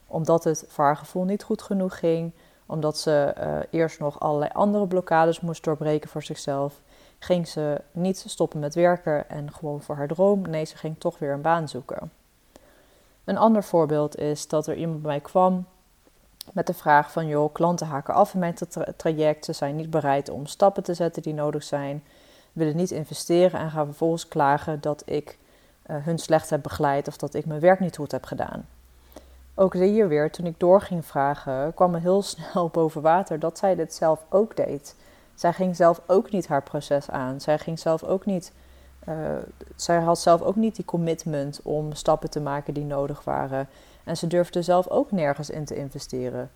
Omdat 0.08 0.44
het 0.44 0.66
voor 0.68 0.86
haar 0.86 0.98
gevoel 0.98 1.24
niet 1.24 1.44
goed 1.44 1.62
genoeg 1.62 2.00
ging, 2.00 2.32
omdat 2.66 2.98
ze 2.98 3.34
uh, 3.38 3.58
eerst 3.70 4.00
nog 4.00 4.20
allerlei 4.20 4.52
andere 4.54 4.88
blokkades 4.88 5.40
moest 5.40 5.64
doorbreken 5.64 6.10
voor 6.10 6.24
zichzelf, 6.24 6.82
ging 7.20 7.48
ze 7.48 7.82
niet 7.92 8.24
stoppen 8.28 8.60
met 8.60 8.76
werken 8.76 9.30
en 9.30 9.54
gewoon 9.54 9.82
voor 9.82 9.96
haar 9.96 10.08
droom. 10.08 10.42
Nee, 10.42 10.66
ze 10.66 10.78
ging 10.78 10.96
toch 11.00 11.20
weer 11.20 11.32
een 11.32 11.42
baan 11.42 11.68
zoeken. 11.70 12.12
Een 13.24 13.38
ander 13.38 13.64
voorbeeld 13.64 14.18
is 14.18 14.48
dat 14.48 14.68
er 14.68 14.76
iemand 14.76 15.02
bij 15.02 15.12
mij 15.12 15.20
kwam 15.20 15.66
met 16.54 16.68
de 16.68 16.74
vraag 16.74 17.12
van 17.12 17.28
joh, 17.28 17.54
klanten 17.54 17.88
haken 17.88 18.14
af 18.14 18.34
in 18.34 18.40
mijn 18.40 18.56
traject, 18.98 19.46
ze 19.46 19.54
zijn 19.54 19.76
niet 19.76 19.90
bereid 19.90 20.30
om 20.30 20.46
stappen 20.46 20.84
te 20.84 20.94
zetten 20.94 21.22
die 21.22 21.34
nodig 21.34 21.64
zijn, 21.64 22.04
willen 22.54 22.76
niet 22.76 22.92
investeren 22.92 23.60
en 23.60 23.72
gaan 23.72 23.86
vervolgens 23.86 24.28
klagen 24.28 24.82
dat 24.82 25.04
ik 25.06 25.38
uh, 25.88 25.96
hun 26.00 26.18
slecht 26.18 26.50
heb 26.50 26.64
begeleid 26.64 27.08
of 27.08 27.18
dat 27.18 27.34
ik 27.34 27.46
mijn 27.46 27.60
werk 27.60 27.80
niet 27.80 27.96
goed 27.96 28.12
heb 28.12 28.26
gedaan. 28.26 28.68
Ook 29.56 29.74
hier 29.74 30.08
weer, 30.08 30.32
toen 30.32 30.46
ik 30.46 30.60
door 30.60 30.82
ging 30.82 31.06
vragen, 31.06 31.74
kwam 31.74 31.92
me 31.92 32.00
heel 32.00 32.22
snel 32.34 32.70
boven 32.70 33.02
water 33.02 33.40
dat 33.40 33.58
zij 33.58 33.76
dit 33.76 33.94
zelf 33.94 34.26
ook 34.30 34.56
deed. 34.56 34.96
Zij 35.36 35.54
ging 35.54 35.76
zelf 35.76 36.02
ook 36.06 36.32
niet 36.32 36.48
haar 36.48 36.64
proces 36.64 37.10
aan. 37.10 37.42
Zij 37.42 37.58
ging 37.58 37.80
zelf 37.80 38.04
ook 38.04 38.26
niet 38.26 38.52
uh, 39.08 39.16
zij 39.76 40.00
had 40.00 40.20
zelf 40.20 40.42
ook 40.42 40.56
niet 40.56 40.76
die 40.76 40.86
commitment 40.86 41.60
om 41.64 41.94
stappen 41.94 42.30
te 42.30 42.40
maken 42.40 42.74
die 42.74 42.86
nodig 42.86 43.24
waren. 43.24 43.68
En 44.04 44.18
ze 44.18 44.28
durfde 44.28 44.62
zelf 44.62 44.88
ook 44.88 45.12
nergens 45.12 45.50
in 45.50 45.66
te 45.66 45.76
investeren. 45.76 46.52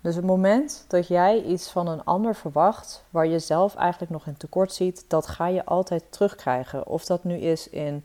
Dus 0.00 0.14
het 0.14 0.24
moment 0.24 0.84
dat 0.88 1.08
jij 1.08 1.42
iets 1.42 1.70
van 1.70 1.88
een 1.88 2.04
ander 2.04 2.34
verwacht, 2.34 3.04
waar 3.10 3.26
je 3.26 3.38
zelf 3.38 3.74
eigenlijk 3.74 4.12
nog 4.12 4.26
in 4.26 4.36
tekort 4.36 4.72
ziet, 4.72 5.04
dat 5.08 5.26
ga 5.26 5.46
je 5.46 5.64
altijd 5.64 6.04
terugkrijgen. 6.08 6.86
Of 6.86 7.04
dat 7.04 7.24
nu 7.24 7.34
is 7.34 7.68
in 7.68 8.04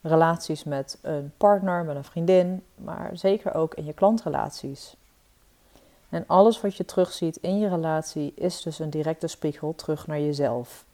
relaties 0.00 0.64
met 0.64 0.98
een 1.02 1.32
partner, 1.36 1.84
met 1.84 1.96
een 1.96 2.04
vriendin, 2.04 2.64
maar 2.74 3.10
zeker 3.12 3.54
ook 3.54 3.74
in 3.74 3.84
je 3.84 3.92
klantrelaties. 3.92 4.96
En 6.08 6.24
alles 6.26 6.60
wat 6.60 6.76
je 6.76 6.84
terugziet 6.84 7.36
in 7.36 7.58
je 7.58 7.68
relatie 7.68 8.32
is 8.34 8.62
dus 8.62 8.78
een 8.78 8.90
directe 8.90 9.26
spiegel 9.26 9.74
terug 9.74 10.06
naar 10.06 10.20
jezelf. 10.20 10.84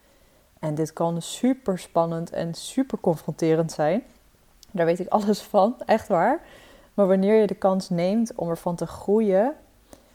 En 0.65 0.75
dit 0.75 0.93
kan 0.93 1.23
super 1.23 1.79
spannend 1.79 2.31
en 2.31 2.55
super 2.55 2.99
confronterend 3.01 3.73
zijn. 3.73 4.03
Daar 4.71 4.87
weet 4.87 5.01
ik 5.01 5.09
alles 5.09 5.41
van, 5.41 5.75
echt 5.87 6.09
waar. 6.09 6.41
Maar 6.95 7.07
wanneer 7.07 7.41
je 7.41 7.47
de 7.47 7.55
kans 7.55 7.91
neemt 7.91 8.35
om 8.35 8.49
ervan 8.49 8.77
te 8.77 8.87
groeien, 8.87 9.55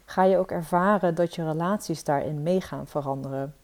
ga 0.06 0.24
je 0.24 0.38
ook 0.38 0.52
ervaren 0.52 1.16
dat 1.16 1.36
je 1.36 1.46
relaties 1.46 2.04
daarin 2.04 2.44
mee 2.44 2.62
gaan 2.62 2.88
veranderen. 2.88 3.56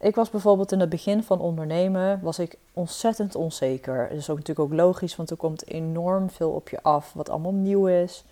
Ik 0.00 0.14
was 0.14 0.30
bijvoorbeeld 0.30 0.72
in 0.72 0.80
het 0.80 0.88
begin 0.88 1.22
van 1.22 1.40
ondernemen, 1.40 2.20
was 2.22 2.38
ik 2.38 2.58
ontzettend 2.72 3.34
onzeker. 3.34 4.08
Dat 4.08 4.18
is 4.18 4.30
ook 4.30 4.38
natuurlijk 4.38 4.72
ook 4.72 4.78
logisch, 4.78 5.16
want 5.16 5.30
er 5.30 5.36
komt 5.36 5.66
enorm 5.66 6.30
veel 6.30 6.50
op 6.50 6.68
je 6.68 6.82
af, 6.82 7.12
wat 7.12 7.30
allemaal 7.30 7.52
nieuw 7.52 7.86
is, 7.86 8.24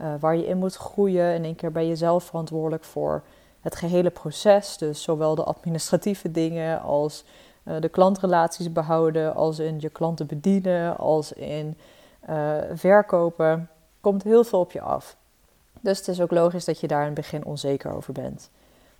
uh, 0.00 0.14
waar 0.20 0.36
je 0.36 0.46
in 0.46 0.58
moet 0.58 0.74
groeien. 0.74 1.34
In 1.34 1.44
één 1.44 1.56
keer 1.56 1.72
ben 1.72 1.86
je 1.86 1.96
zelf 1.96 2.24
verantwoordelijk 2.24 2.84
voor 2.84 3.22
het 3.66 3.76
gehele 3.76 4.10
proces, 4.10 4.78
dus 4.78 5.02
zowel 5.02 5.34
de 5.34 5.44
administratieve 5.44 6.30
dingen 6.30 6.80
als 6.80 7.24
uh, 7.64 7.80
de 7.80 7.88
klantrelaties 7.88 8.72
behouden, 8.72 9.34
als 9.34 9.58
in 9.58 9.80
je 9.80 9.88
klanten 9.88 10.26
bedienen, 10.26 10.96
als 10.96 11.32
in 11.32 11.78
uh, 12.30 12.56
verkopen. 12.72 13.68
Komt 14.00 14.22
heel 14.22 14.44
veel 14.44 14.60
op 14.60 14.72
je 14.72 14.80
af. 14.80 15.16
Dus 15.80 15.98
het 15.98 16.08
is 16.08 16.20
ook 16.20 16.30
logisch 16.30 16.64
dat 16.64 16.80
je 16.80 16.86
daar 16.86 17.00
in 17.00 17.06
het 17.06 17.14
begin 17.14 17.44
onzeker 17.44 17.92
over 17.92 18.12
bent. 18.12 18.50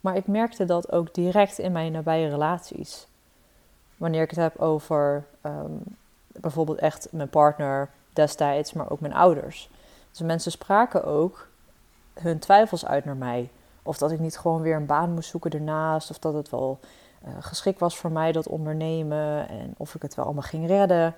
Maar 0.01 0.17
ik 0.17 0.27
merkte 0.27 0.65
dat 0.65 0.93
ook 0.93 1.15
direct 1.15 1.59
in 1.59 1.73
mijn 1.73 1.93
nabije 1.93 2.29
relaties. 2.29 3.07
Wanneer 3.97 4.23
ik 4.23 4.31
het 4.31 4.39
heb 4.39 4.61
over 4.61 5.25
um, 5.43 5.83
bijvoorbeeld 6.27 6.79
echt 6.79 7.09
mijn 7.11 7.29
partner 7.29 7.91
destijds, 8.13 8.73
maar 8.73 8.91
ook 8.91 9.01
mijn 9.01 9.15
ouders. 9.15 9.71
Dus 10.11 10.21
mensen 10.21 10.51
spraken 10.51 11.05
ook 11.05 11.49
hun 12.15 12.39
twijfels 12.39 12.87
uit 12.87 13.05
naar 13.05 13.17
mij. 13.17 13.51
Of 13.87 13.99
dat 13.99 14.11
ik 14.11 14.21
niet 14.21 14.39
gewoon 14.39 14.63
weer 14.63 14.77
een 14.77 14.87
baan 14.87 15.13
moest 15.13 15.31
zoeken 15.31 15.51
ernaast. 15.51 16.11
Of 16.11 16.19
dat 16.19 16.35
het 16.35 16.51
wel 16.51 16.79
uh, 17.27 17.31
geschikt 17.41 17.81
was 17.81 17.97
voor 17.97 18.13
mij, 18.13 18.33
dat 18.33 18.49
ondernemen. 18.49 19.49
En 19.49 19.75
of 19.77 19.95
ik 19.95 20.03
het 20.03 20.15
wel 20.15 20.25
allemaal 20.25 20.43
ging 20.43 20.67
redden. 20.67 21.15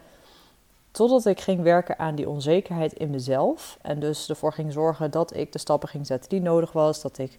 Totdat 0.90 1.24
ik 1.24 1.40
ging 1.40 1.62
werken 1.62 1.98
aan 1.98 2.14
die 2.14 2.28
onzekerheid 2.28 2.92
in 2.92 3.10
mezelf. 3.10 3.78
En 3.82 4.00
dus 4.00 4.28
ervoor 4.28 4.52
ging 4.52 4.72
zorgen 4.72 5.10
dat 5.10 5.36
ik 5.36 5.52
de 5.52 5.58
stappen 5.58 5.88
ging 5.88 6.06
zetten 6.06 6.30
die 6.30 6.40
nodig 6.40 6.72
was. 6.72 7.00
Dat 7.00 7.18
ik 7.18 7.38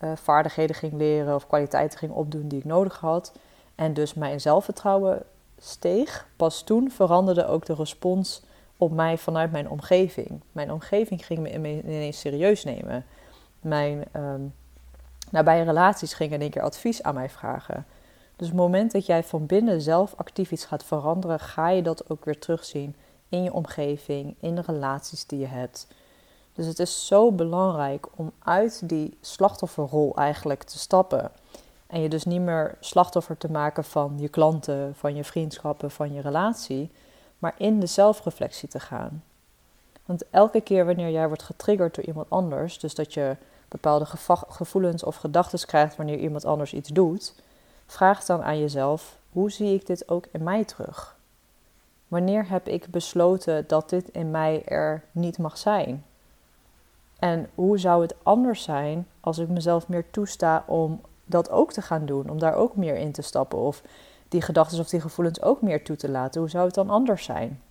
uh, 0.00 0.12
vaardigheden 0.16 0.76
ging 0.76 0.92
leren 0.92 1.34
of 1.34 1.46
kwaliteiten 1.46 1.98
ging 1.98 2.12
opdoen 2.12 2.48
die 2.48 2.58
ik 2.58 2.64
nodig 2.64 2.98
had. 2.98 3.32
En 3.74 3.94
dus 3.94 4.14
mijn 4.14 4.40
zelfvertrouwen 4.40 5.22
steeg. 5.58 6.26
Pas 6.36 6.62
toen 6.62 6.90
veranderde 6.90 7.46
ook 7.46 7.66
de 7.66 7.74
respons 7.74 8.42
op 8.76 8.92
mij 8.92 9.18
vanuit 9.18 9.52
mijn 9.52 9.70
omgeving. 9.70 10.40
Mijn 10.52 10.72
omgeving 10.72 11.26
ging 11.26 11.40
me 11.40 11.82
ineens 11.82 12.20
serieus 12.20 12.64
nemen. 12.64 13.04
Mijn 13.60 14.04
um, 14.16 14.54
nabije 15.30 15.62
relaties 15.62 16.14
gingen 16.14 16.34
in 16.34 16.40
één 16.40 16.50
keer 16.50 16.62
advies 16.62 17.02
aan 17.02 17.14
mij 17.14 17.30
vragen. 17.30 17.86
Dus 18.36 18.48
het 18.48 18.56
moment 18.56 18.92
dat 18.92 19.06
jij 19.06 19.24
van 19.24 19.46
binnen 19.46 19.80
zelf 19.80 20.14
actief 20.16 20.52
iets 20.52 20.64
gaat 20.64 20.84
veranderen, 20.84 21.40
ga 21.40 21.68
je 21.68 21.82
dat 21.82 22.10
ook 22.10 22.24
weer 22.24 22.38
terugzien 22.38 22.96
in 23.28 23.42
je 23.42 23.52
omgeving, 23.52 24.34
in 24.40 24.54
de 24.54 24.62
relaties 24.66 25.26
die 25.26 25.38
je 25.38 25.46
hebt. 25.46 25.86
Dus 26.52 26.66
het 26.66 26.78
is 26.78 27.06
zo 27.06 27.32
belangrijk 27.32 28.06
om 28.16 28.32
uit 28.38 28.88
die 28.88 29.16
slachtofferrol 29.20 30.16
eigenlijk 30.16 30.62
te 30.62 30.78
stappen. 30.78 31.30
En 31.86 32.00
je 32.00 32.08
dus 32.08 32.24
niet 32.24 32.40
meer 32.40 32.76
slachtoffer 32.80 33.36
te 33.36 33.50
maken 33.50 33.84
van 33.84 34.14
je 34.18 34.28
klanten, 34.28 34.94
van 34.94 35.14
je 35.14 35.24
vriendschappen, 35.24 35.90
van 35.90 36.12
je 36.12 36.20
relatie, 36.20 36.90
maar 37.38 37.54
in 37.56 37.80
de 37.80 37.86
zelfreflectie 37.86 38.68
te 38.68 38.80
gaan. 38.80 39.22
Want 40.04 40.24
elke 40.30 40.60
keer 40.60 40.86
wanneer 40.86 41.10
jij 41.10 41.26
wordt 41.28 41.42
getriggerd 41.42 41.94
door 41.94 42.04
iemand 42.04 42.30
anders, 42.30 42.78
dus 42.78 42.94
dat 42.94 43.14
je 43.14 43.36
bepaalde 43.70 44.06
gevoelens 44.48 45.02
of 45.04 45.16
gedachten 45.16 45.66
krijgt 45.66 45.96
wanneer 45.96 46.18
iemand 46.18 46.44
anders 46.44 46.72
iets 46.72 46.88
doet, 46.88 47.34
vraag 47.86 48.24
dan 48.24 48.42
aan 48.42 48.58
jezelf: 48.58 49.16
hoe 49.32 49.50
zie 49.50 49.74
ik 49.74 49.86
dit 49.86 50.08
ook 50.08 50.26
in 50.32 50.42
mij 50.42 50.64
terug? 50.64 51.16
Wanneer 52.08 52.48
heb 52.48 52.68
ik 52.68 52.90
besloten 52.90 53.64
dat 53.66 53.90
dit 53.90 54.08
in 54.08 54.30
mij 54.30 54.64
er 54.64 55.04
niet 55.12 55.38
mag 55.38 55.58
zijn? 55.58 56.04
En 57.18 57.50
hoe 57.54 57.78
zou 57.78 58.02
het 58.02 58.14
anders 58.22 58.62
zijn 58.62 59.06
als 59.20 59.38
ik 59.38 59.48
mezelf 59.48 59.88
meer 59.88 60.10
toesta 60.10 60.64
om 60.66 61.00
dat 61.24 61.50
ook 61.50 61.72
te 61.72 61.82
gaan 61.82 62.06
doen, 62.06 62.30
om 62.30 62.38
daar 62.38 62.54
ook 62.54 62.76
meer 62.76 62.96
in 62.96 63.12
te 63.12 63.22
stappen 63.22 63.58
of 63.58 63.82
die 64.28 64.42
gedachten 64.42 64.80
of 64.80 64.88
die 64.88 65.00
gevoelens 65.00 65.42
ook 65.42 65.62
meer 65.62 65.84
toe 65.84 65.96
te 65.96 66.08
laten? 66.08 66.40
Hoe 66.40 66.50
zou 66.50 66.64
het 66.64 66.74
dan 66.74 66.90
anders 66.90 67.24
zijn? 67.24 67.62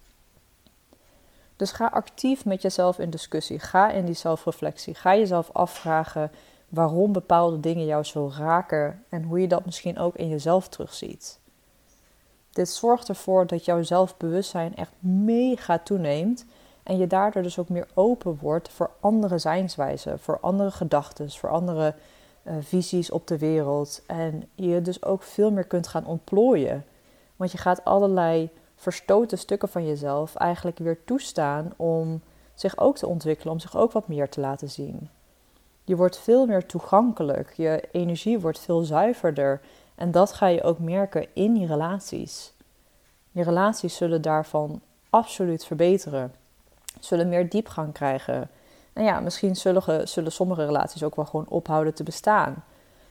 Dus 1.60 1.72
ga 1.72 1.88
actief 1.88 2.46
met 2.46 2.62
jezelf 2.62 3.00
in 3.00 3.10
discussie. 3.10 3.60
Ga 3.60 3.92
in 3.92 4.06
die 4.06 4.16
zelfreflectie. 4.16 4.94
Ga 4.96 5.16
jezelf 5.16 5.50
afvragen 5.54 6.32
waarom 6.70 7.12
bepaalde 7.12 7.60
dingen 7.60 7.86
jou 7.86 8.04
zo 8.04 8.32
raken 8.38 9.04
en 9.10 9.24
hoe 9.24 9.42
je 9.42 9.48
dat 9.48 9.66
misschien 9.66 9.98
ook 9.98 10.16
in 10.16 10.28
jezelf 10.28 10.68
terugziet. 10.68 11.40
Dit 12.52 12.70
zorgt 12.70 13.10
ervoor 13.10 13.48
dat 13.48 13.66
jouw 13.66 13.84
zelfbewustzijn 13.84 14.76
echt 14.76 14.92
mega 15.00 15.80
toeneemt 15.80 16.46
en 16.84 16.98
je 16.98 17.08
daardoor 17.08 17.44
dus 17.44 17.60
ook 17.60 17.70
meer 17.70 17.88
open 17.94 18.38
wordt 18.42 18.70
voor 18.70 18.92
andere 19.00 19.38
zijnswijzen, 19.38 20.20
voor 20.20 20.40
andere 20.40 20.72
gedachten, 20.72 21.32
voor 21.32 21.50
andere 21.50 21.96
uh, 22.44 22.54
visies 22.60 23.12
op 23.12 23.28
de 23.28 23.38
wereld. 23.38 24.02
En 24.08 24.50
je 24.56 24.82
dus 24.82 25.04
ook 25.04 25.24
veel 25.24 25.52
meer 25.52 25.66
kunt 25.68 25.88
gaan 25.88 26.06
ontplooien. 26.06 26.86
Want 27.36 27.52
je 27.52 27.58
gaat 27.58 27.84
allerlei 27.84 28.50
verstoten 28.80 29.38
stukken 29.38 29.70
van 29.70 29.86
jezelf 29.86 30.36
eigenlijk 30.36 30.78
weer 30.78 31.04
toestaan 31.04 31.74
om 31.76 32.22
zich 32.54 32.78
ook 32.78 32.98
te 32.98 33.08
ontwikkelen, 33.08 33.54
om 33.54 33.60
zich 33.60 33.78
ook 33.78 33.92
wat 33.92 34.08
meer 34.08 34.30
te 34.30 34.40
laten 34.40 34.70
zien. 34.70 35.10
Je 35.84 35.96
wordt 35.96 36.18
veel 36.18 36.46
meer 36.46 36.66
toegankelijk, 36.66 37.54
je 37.54 37.88
energie 37.92 38.40
wordt 38.40 38.60
veel 38.60 38.82
zuiverder 38.82 39.62
en 39.96 40.12
dat 40.12 40.34
ga 40.34 40.48
je 40.48 40.64
ook 40.64 40.80
merken 40.80 41.28
in 41.34 41.56
je 41.56 41.68
relaties. 41.68 42.54
Je 43.32 43.44
relaties 43.44 43.96
zullen 43.96 44.22
daarvan 44.22 44.82
absoluut 45.10 45.66
verbeteren 45.66 46.34
zullen 47.00 47.30
meer 47.30 47.50
diepgang 47.50 47.94
krijgen. 47.94 48.50
En 48.94 49.04
ja, 49.04 49.20
misschien 49.20 49.56
zullen, 49.56 50.08
zullen 50.08 50.32
sommige 50.32 50.66
relaties 50.66 51.04
ook 51.04 51.16
wel 51.16 51.26
gewoon 51.26 51.48
ophouden 51.50 51.94
te 51.94 52.04
bestaan. 52.04 52.64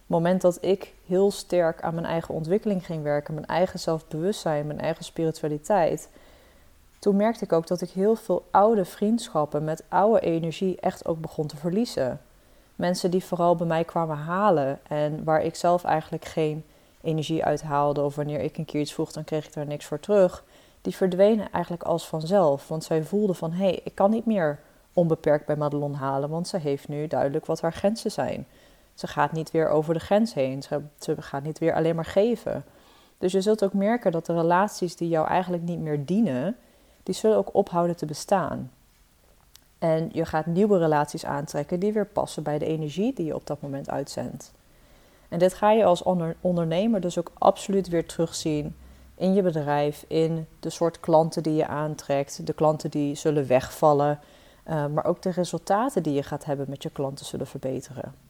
Moment 0.09 0.41
dat 0.41 0.59
ik 0.61 0.95
heel 1.07 1.31
sterk 1.31 1.83
aan 1.83 1.95
mijn 1.95 2.07
eigen 2.07 2.35
ontwikkeling 2.35 2.87
ging 2.87 3.03
werken, 3.03 3.35
mijn 3.35 3.47
eigen 3.47 3.79
zelfbewustzijn, 3.79 4.67
mijn 4.67 4.81
eigen 4.81 5.05
spiritualiteit, 5.05 6.09
toen 6.99 7.17
merkte 7.17 7.45
ik 7.45 7.53
ook 7.53 7.67
dat 7.67 7.81
ik 7.81 7.91
heel 7.91 8.15
veel 8.15 8.45
oude 8.51 8.85
vriendschappen 8.85 9.65
met 9.65 9.85
oude 9.89 10.21
energie 10.21 10.81
echt 10.81 11.07
ook 11.07 11.21
begon 11.21 11.47
te 11.47 11.57
verliezen. 11.57 12.21
Mensen 12.75 13.11
die 13.11 13.25
vooral 13.25 13.57
bij 13.57 13.67
mij 13.67 13.85
kwamen 13.85 14.17
halen 14.17 14.81
en 14.89 15.25
waar 15.25 15.43
ik 15.43 15.55
zelf 15.55 15.85
eigenlijk 15.85 16.25
geen 16.25 16.65
energie 17.01 17.45
uit 17.45 17.63
haalde, 17.63 18.03
of 18.03 18.15
wanneer 18.15 18.41
ik 18.41 18.59
een 18.59 18.65
keer 18.65 18.81
iets 18.81 18.95
vroeg, 18.95 19.13
dan 19.13 19.25
kreeg 19.25 19.47
ik 19.47 19.53
daar 19.53 19.67
niks 19.67 19.85
voor 19.85 20.01
terug 20.01 20.45
die 20.83 20.97
verdwenen 20.97 21.53
eigenlijk 21.53 21.83
als 21.83 22.09
vanzelf. 22.09 22.69
Want 22.69 22.85
zij 22.85 23.03
voelde 23.03 23.35
van, 23.35 23.53
hé, 23.53 23.65
hey, 23.65 23.81
ik 23.85 23.95
kan 23.95 24.11
niet 24.11 24.27
meer 24.27 24.59
onbeperkt 24.93 25.47
bij 25.47 25.57
Madelon 25.57 25.95
halen, 25.95 26.29
want 26.29 26.49
ze 26.49 26.57
heeft 26.57 26.89
nu 26.89 27.07
duidelijk 27.07 27.47
wat 27.47 27.61
haar 27.61 27.73
grenzen 27.73 28.11
zijn. 28.11 28.47
Ze 28.99 29.07
gaat 29.07 29.33
niet 29.33 29.51
weer 29.51 29.69
over 29.69 29.95
de 29.95 30.01
grens 30.01 30.35
heen, 30.35 30.63
ze, 30.63 30.83
gaat 31.19 31.43
niet 31.43 31.59
weer 31.59 31.75
alleen 31.75 31.95
maar 31.95 32.05
geven. 32.05 32.65
Dus 33.19 33.33
je 33.33 33.41
zult 33.41 33.65
ook 33.65 33.73
merken 33.73 34.13
dat 34.13 34.27
de 34.27 34.35
relaties 34.35 34.97
die 34.97 35.09
jou 35.09 35.27
eigenlijk 35.27 35.63
niet 35.63 35.79
meer 35.79 36.05
dienen, 36.05 36.57
die 37.03 37.15
zullen 37.15 37.37
ook 37.37 37.55
ophouden 37.55 37.97
te 37.97 38.07
bestaan. 38.07 38.71
En 39.79 40.09
je 40.13 40.25
gaat 40.25 40.47
nieuwe 40.47 40.79
relaties 40.79 41.25
aantrekken 41.25 41.81
die 41.81 41.93
weer 41.93 42.07
passen 42.07 42.43
bij 42.43 42.59
de 42.59 42.67
energie 42.67 43.13
die 43.15 43.27
je 43.27 43.35
op 43.35 43.47
dat 43.47 43.63
moment 43.63 43.91
uitzendt. 43.91 44.53
En 45.29 45.39
dit 45.39 45.55
ga 45.55 45.71
je 45.71 45.85
als 45.85 46.03
ondernemer 46.41 47.01
dus 47.01 47.19
ook 47.19 47.33
absoluut 47.39 47.89
weer 47.89 48.07
terugzien 48.07 48.77
in 49.15 49.35
je 49.35 49.43
bedrijf, 49.43 50.05
in 50.09 50.47
de 50.61 50.71
soort 50.71 51.01
klanten 51.01 51.43
die 51.43 51.55
je 51.55 51.67
aantrekt, 51.67 52.47
de 52.47 52.53
klanten 52.53 52.91
die 52.91 53.15
zullen 53.15 53.47
wegvallen, 53.47 54.21
uh, 54.69 54.87
maar 54.87 55.05
ook 55.05 55.23
de 55.23 55.31
resultaten 55.31 56.03
die 56.03 56.15
je 56.15 56.23
gaat 56.23 56.45
hebben 56.45 56.67
met 56.69 56.83
je 56.83 56.91
klanten 56.91 57.27
zullen 57.27 57.47
verbeteren. 57.47 58.28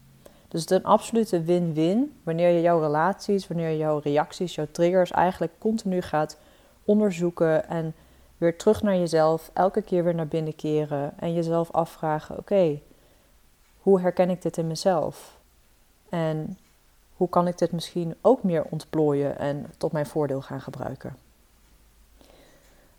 Dus 0.48 0.60
het 0.60 0.70
is 0.70 0.76
een 0.76 0.84
absolute 0.84 1.42
win-win 1.42 2.20
wanneer 2.22 2.50
je 2.50 2.60
jouw 2.60 2.80
relaties, 2.80 3.46
wanneer 3.46 3.68
je 3.68 3.76
jouw 3.76 3.98
reacties, 3.98 4.54
jouw 4.54 4.66
triggers 4.70 5.10
eigenlijk 5.10 5.52
continu 5.58 6.02
gaat 6.02 6.38
onderzoeken 6.84 7.68
en 7.68 7.94
weer 8.38 8.58
terug 8.58 8.82
naar 8.82 8.96
jezelf, 8.96 9.50
elke 9.54 9.82
keer 9.82 10.04
weer 10.04 10.14
naar 10.14 10.28
binnen 10.28 10.56
keren 10.56 11.12
en 11.18 11.34
jezelf 11.34 11.70
afvragen: 11.70 12.38
oké, 12.38 12.80
hoe 13.78 14.00
herken 14.00 14.30
ik 14.30 14.42
dit 14.42 14.56
in 14.56 14.66
mezelf? 14.66 15.38
En 16.08 16.58
hoe 17.16 17.28
kan 17.28 17.46
ik 17.46 17.58
dit 17.58 17.72
misschien 17.72 18.14
ook 18.20 18.42
meer 18.42 18.64
ontplooien 18.70 19.38
en 19.38 19.66
tot 19.76 19.92
mijn 19.92 20.06
voordeel 20.06 20.40
gaan 20.40 20.60
gebruiken? 20.60 21.16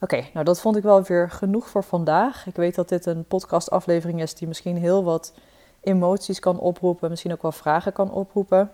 Oké, 0.01 0.25
nou 0.34 0.46
dat 0.46 0.62
vond 0.62 0.75
ik 0.75 0.84
wel 0.84 1.03
weer 1.03 1.29
genoeg 1.29 1.70
voor 1.70 1.84
vandaag. 1.84 2.48
Ik 2.48 2.56
weet 2.56 2.75
dat 2.75 2.89
dit 2.89 3.06
een 3.06 3.24
podcastaflevering 3.24 4.22
is 4.22 4.34
die 4.34 4.48
misschien 4.48 4.77
heel 4.77 5.03
wat 5.03 5.34
emoties 5.81 6.39
kan 6.39 6.59
oproepen, 6.59 7.09
misschien 7.09 7.31
ook 7.31 7.41
wel 7.41 7.51
vragen 7.51 7.93
kan 7.93 8.12
oproepen. 8.12 8.71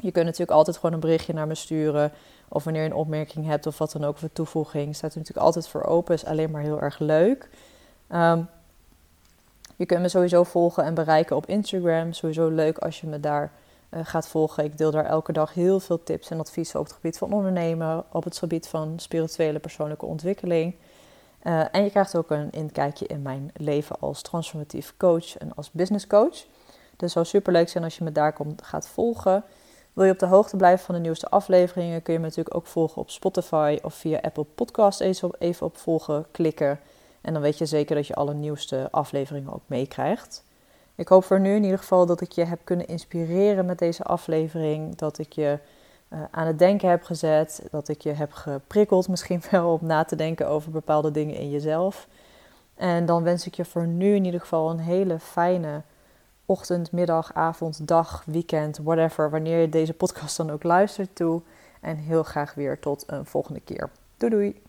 Je 0.00 0.10
kunt 0.12 0.24
natuurlijk 0.24 0.50
altijd 0.50 0.76
gewoon 0.76 0.92
een 0.92 1.00
berichtje 1.00 1.32
naar 1.32 1.46
me 1.46 1.54
sturen. 1.54 2.12
Of 2.48 2.64
wanneer 2.64 2.82
je 2.82 2.88
een 2.88 2.94
opmerking 2.94 3.46
hebt 3.46 3.66
of 3.66 3.78
wat 3.78 3.92
dan 3.92 4.04
ook 4.04 4.18
voor 4.18 4.32
toevoeging. 4.32 4.96
Staat 4.96 5.12
er 5.12 5.18
natuurlijk 5.18 5.46
altijd 5.46 5.68
voor 5.68 5.82
open. 5.82 6.14
Is 6.14 6.24
alleen 6.24 6.50
maar 6.50 6.62
heel 6.62 6.80
erg 6.80 6.98
leuk. 6.98 7.48
Um, 8.12 8.48
Je 9.76 9.86
kunt 9.86 10.00
me 10.00 10.08
sowieso 10.08 10.44
volgen 10.44 10.84
en 10.84 10.94
bereiken 10.94 11.36
op 11.36 11.46
Instagram. 11.46 12.12
Sowieso 12.12 12.48
leuk 12.48 12.78
als 12.78 13.00
je 13.00 13.06
me 13.06 13.20
daar 13.20 13.52
uh, 13.90 14.00
gaat 14.02 14.28
volgen. 14.28 14.64
Ik 14.64 14.78
deel 14.78 14.90
daar 14.90 15.04
elke 15.04 15.32
dag 15.32 15.54
heel 15.54 15.80
veel 15.80 16.02
tips 16.02 16.30
en 16.30 16.38
adviezen 16.38 16.80
op 16.80 16.86
het 16.86 16.94
gebied 16.94 17.18
van 17.18 17.32
ondernemen, 17.32 18.04
op 18.12 18.24
het 18.24 18.38
gebied 18.38 18.68
van 18.68 18.92
spirituele 18.96 19.58
persoonlijke 19.58 20.06
ontwikkeling. 20.06 20.74
Uh, 21.42 21.64
en 21.74 21.84
je 21.84 21.90
krijgt 21.90 22.16
ook 22.16 22.30
een 22.30 22.50
inkijkje 22.50 23.06
in 23.06 23.22
mijn 23.22 23.50
leven 23.56 23.96
als 24.00 24.22
transformatief 24.22 24.94
coach 24.96 25.36
en 25.36 25.54
als 25.54 25.70
business 25.70 26.06
coach. 26.06 26.46
Dus 26.96 27.12
zou 27.12 27.24
super 27.24 27.52
leuk 27.52 27.68
zijn 27.68 27.84
als 27.84 27.98
je 27.98 28.04
me 28.04 28.12
daar 28.12 28.32
komt, 28.32 28.62
gaat 28.62 28.88
volgen. 28.88 29.44
Wil 29.92 30.04
je 30.04 30.12
op 30.12 30.18
de 30.18 30.26
hoogte 30.26 30.56
blijven 30.56 30.84
van 30.84 30.94
de 30.94 31.00
nieuwste 31.00 31.28
afleveringen, 31.28 32.02
kun 32.02 32.12
je 32.12 32.18
me 32.18 32.24
natuurlijk 32.24 32.54
ook 32.56 32.66
volgen 32.66 33.02
op 33.02 33.10
Spotify 33.10 33.78
of 33.82 33.94
via 33.94 34.18
Apple 34.22 34.44
Podcast 34.44 35.00
even 35.00 35.28
op, 35.28 35.36
even 35.38 35.66
op 35.66 35.76
volgen 35.76 36.26
klikken. 36.30 36.80
En 37.20 37.32
dan 37.32 37.42
weet 37.42 37.58
je 37.58 37.66
zeker 37.66 37.96
dat 37.96 38.06
je 38.06 38.14
alle 38.14 38.34
nieuwste 38.34 38.88
afleveringen 38.90 39.52
ook 39.52 39.62
meekrijgt. 39.66 40.44
Ik 40.94 41.08
hoop 41.08 41.24
voor 41.24 41.40
nu 41.40 41.54
in 41.54 41.62
ieder 41.62 41.78
geval 41.78 42.06
dat 42.06 42.20
ik 42.20 42.32
je 42.32 42.44
heb 42.44 42.60
kunnen 42.64 42.86
inspireren 42.86 43.66
met 43.66 43.78
deze 43.78 44.02
aflevering. 44.02 44.96
Dat 44.96 45.18
ik 45.18 45.32
je 45.32 45.58
uh, 46.10 46.18
aan 46.30 46.46
het 46.46 46.58
denken 46.58 46.88
heb 46.88 47.02
gezet. 47.02 47.66
Dat 47.70 47.88
ik 47.88 48.00
je 48.00 48.12
heb 48.12 48.32
geprikkeld 48.32 49.08
misschien 49.08 49.42
wel 49.50 49.72
om 49.72 49.86
na 49.86 50.04
te 50.04 50.16
denken 50.16 50.48
over 50.48 50.70
bepaalde 50.70 51.10
dingen 51.10 51.34
in 51.34 51.50
jezelf. 51.50 52.08
En 52.74 53.06
dan 53.06 53.22
wens 53.22 53.46
ik 53.46 53.54
je 53.54 53.64
voor 53.64 53.86
nu 53.86 54.14
in 54.14 54.24
ieder 54.24 54.40
geval 54.40 54.70
een 54.70 54.78
hele 54.78 55.18
fijne 55.18 55.82
ochtend, 56.46 56.92
middag, 56.92 57.34
avond, 57.34 57.88
dag, 57.88 58.22
weekend, 58.26 58.78
whatever. 58.78 59.30
Wanneer 59.30 59.60
je 59.60 59.68
deze 59.68 59.94
podcast 59.94 60.36
dan 60.36 60.50
ook 60.50 60.62
luistert 60.62 61.16
toe. 61.16 61.42
En 61.80 61.96
heel 61.96 62.22
graag 62.22 62.54
weer 62.54 62.78
tot 62.78 63.04
een 63.06 63.26
volgende 63.26 63.60
keer. 63.60 63.90
Doei 64.16 64.32
doei! 64.32 64.67